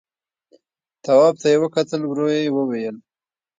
تواب 1.03 1.35
ته 1.41 1.47
يې 1.53 1.57
وکتل، 1.63 2.01
ورو 2.05 2.27
يې 2.35 2.53
وويل: 2.55 2.95